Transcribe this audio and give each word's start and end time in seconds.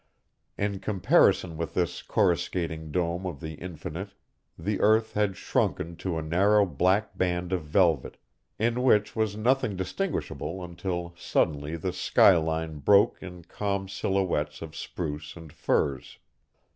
In 0.57 0.79
comparison 0.79 1.57
with 1.57 1.75
this 1.75 2.01
coruscating 2.01 2.89
dome 2.91 3.27
of 3.27 3.39
the 3.39 3.53
infinite 3.53 4.13
the 4.57 4.79
earth 4.79 5.13
had 5.13 5.37
shrunken 5.37 5.95
to 5.97 6.17
a 6.17 6.23
narrow 6.23 6.65
black 6.65 7.15
band 7.19 7.53
of 7.53 7.65
velvet, 7.65 8.17
in 8.57 8.81
which 8.81 9.15
was 9.15 9.37
nothing 9.37 9.75
distinguishable 9.75 10.63
until 10.63 11.13
suddenly 11.15 11.75
the 11.75 11.93
sky 11.93 12.35
line 12.35 12.79
broke 12.79 13.21
in 13.21 13.43
calm 13.43 13.87
silhouettes 13.87 14.63
of 14.63 14.75
spruce 14.75 15.35
and 15.35 15.53
firs. 15.53 16.17